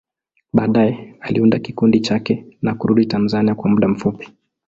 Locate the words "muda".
3.69-3.87